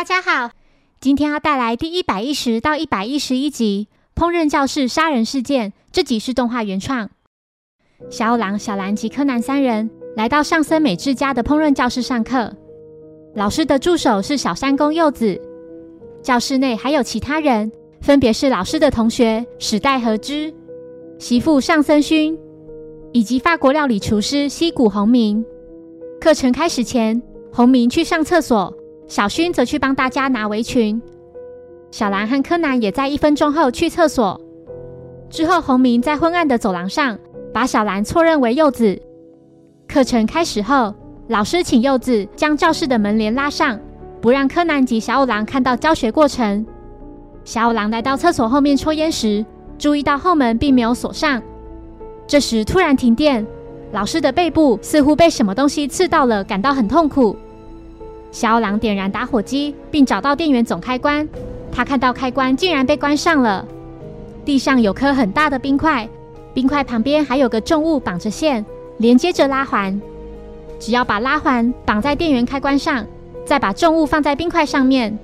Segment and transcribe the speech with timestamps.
[0.00, 0.52] 大家好，
[0.98, 3.86] 今天要带来第一百一十到一百一十一集
[4.18, 5.72] 《烹饪教室杀人事件》。
[5.92, 7.10] 这集是动画原创。
[8.08, 12.50] 小五郎、小兰及柯南三人来到上森美智家的烹饪教室上课。
[13.34, 15.38] 老师的助手是小山宫柚子。
[16.22, 17.70] 教室内还有其他人，
[18.00, 20.50] 分别是老师的同学史代和之、
[21.18, 22.38] 媳妇上森薰，
[23.12, 25.44] 以及法国料理厨师西谷宏明。
[26.18, 27.20] 课程开始前，
[27.52, 28.74] 宏明去上厕所。
[29.10, 31.02] 小薰则去帮大家拿围裙，
[31.90, 34.40] 小兰和柯南也在一分钟后去厕所。
[35.28, 37.18] 之后，洪明在昏暗的走廊上
[37.52, 38.96] 把小兰错认为柚子。
[39.88, 40.94] 课程开始后，
[41.26, 43.76] 老师请柚子将教室的门帘拉上，
[44.20, 46.64] 不让柯南及小五郎看到教学过程。
[47.44, 49.44] 小五郎来到厕所后面抽烟时，
[49.76, 51.42] 注意到后门并没有锁上。
[52.28, 53.44] 这时突然停电，
[53.90, 57.36] 老师的背部似乎被什么东西刺到了，感到很痛苦。
[58.30, 61.28] 小狼点燃打火机，并找到电源总开关。
[61.72, 63.66] 他看到开关竟然被关上了。
[64.44, 66.08] 地上有颗很大的冰块，
[66.54, 68.64] 冰块旁边还有个重物绑着线，
[68.98, 70.00] 连接着拉环。
[70.78, 73.04] 只要把拉环绑在电源开关上，
[73.44, 75.16] 再把重物放在冰块上面，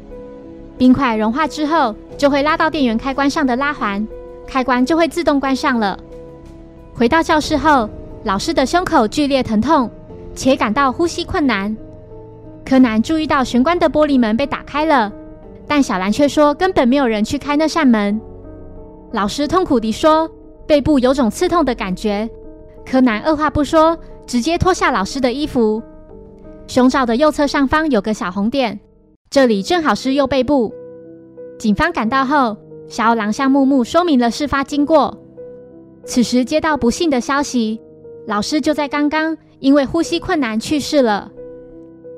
[0.77, 4.07] 冰块融化之后就会拉到电源开关上的拉环，
[4.47, 5.99] 开关就会自动关上了。
[6.93, 7.89] 回到教室后，
[8.25, 9.91] 老师的胸口剧烈疼痛，
[10.35, 11.75] 且感到呼吸困难。
[12.67, 15.13] 柯南注意到玄关的玻璃门被打开了，
[15.69, 18.21] 但小兰却说根本没有人去开那扇门。
[19.13, 20.29] 老师痛苦地说
[20.67, 22.29] ：“背部有种刺痛的感觉。”
[22.85, 25.81] 柯南二话不说，直接脱下老师的衣服。
[26.67, 28.81] 胸罩的右侧上方有个小红点，
[29.31, 30.75] 这里正好是右背部。
[31.61, 32.57] 警方赶到后，
[32.89, 35.17] 小狼向木木说明了事发经过。
[36.05, 37.81] 此时接到不幸的消息，
[38.27, 41.31] 老师就在刚刚因为呼吸困难去世了。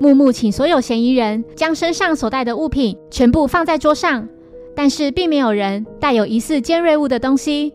[0.00, 4.28] 木木请所有嫌疑人将身上所带的物品全部放在桌上，
[4.74, 7.72] 但是并没有人带有疑似尖锐物的东西。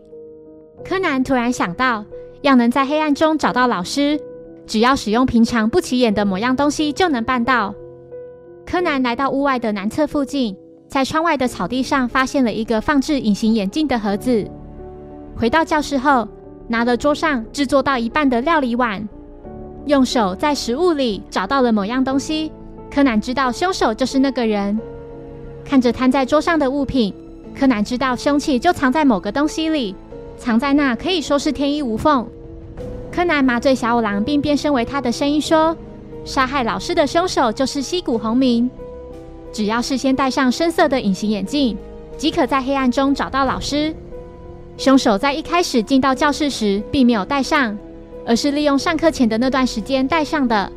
[0.82, 2.04] 柯南突然想到，
[2.40, 4.18] 要能在黑暗中找到老师，
[4.66, 7.74] 只要使用平常不起眼的某样东西就能办到。
[8.64, 10.56] 柯南来到屋外的南侧附近，
[10.88, 14.48] 在窗外的草地上发现了一个放置隐形眼镜的盒子。
[15.36, 16.26] 回到教室后，
[16.68, 19.06] 拿了桌上制作到一半的料理碗。
[19.86, 22.50] 用手在食物里找到了某样东西，
[22.90, 24.78] 柯南知道凶手就是那个人。
[25.64, 27.12] 看着摊在桌上的物品，
[27.58, 29.94] 柯南知道凶器就藏在某个东西里，
[30.36, 32.26] 藏在那可以说是天衣无缝。
[33.12, 35.76] 柯南麻醉小五郎，并变身为他的声音说
[36.24, 38.68] ：“杀害老师的凶手就是西谷宏明，
[39.52, 41.76] 只要事先戴上深色的隐形眼镜，
[42.16, 43.94] 即可在黑暗中找到老师。
[44.76, 47.76] 凶手在一开始进到教室时，并没有戴上。”
[48.26, 50.70] 而是利用上课前的那段时间戴上的，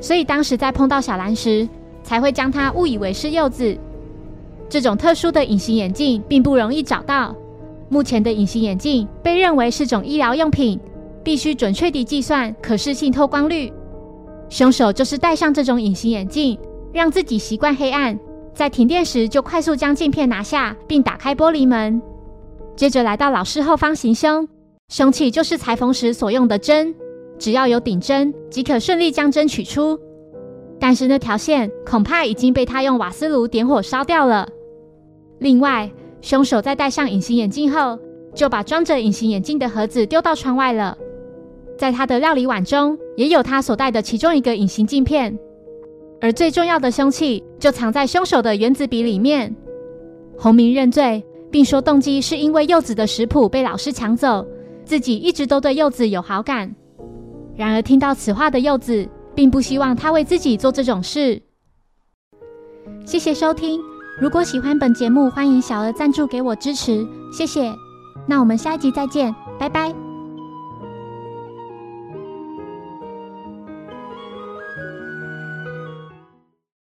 [0.00, 1.68] 所以当时在碰到小兰时，
[2.02, 3.76] 才会将她误以为是柚子。
[4.68, 7.34] 这种特殊的隐形眼镜并不容易找到。
[7.88, 10.80] 目前的隐形眼镜被认为是种医疗用品，
[11.22, 13.70] 必须准确地计算可视性透光率。
[14.48, 16.58] 凶手就是戴上这种隐形眼镜，
[16.92, 18.18] 让自己习惯黑暗，
[18.54, 22.00] 在停电时就快速将镜片拿下，并打开玻璃门，
[22.74, 24.48] 接着来到老师后方行凶。
[24.92, 26.94] 凶器就是裁缝时所用的针，
[27.38, 29.98] 只要有顶针即可顺利将针取出。
[30.78, 34.46] 但是那条线恐怕已经被他用瓦斯炉点火烧掉了。
[35.38, 37.98] 另外，凶手在戴上隐形眼镜后，
[38.34, 40.94] 就把装着隐形眼镜的盒子丢到窗外了。
[41.78, 45.38] 在他的料理碗中也有他所带的其中一个隐形镜片，
[46.20, 49.56] 而最重要的凶器就藏在凶手的原子笔里面。
[50.36, 54.46] 洪明认罪，并说动机是因为柚子的食谱被老师抢走。
[54.92, 56.76] 自己一直都对柚子有好感，
[57.56, 61.40] 然而听到此话的柚子，并不希望他为自己做这种事。
[63.06, 63.80] 谢谢收听，
[64.20, 67.72] 如果喜欢本节目，欢迎小额赞助给我支持，谢谢。
[68.28, 70.11] 那我们下一集再见，拜拜。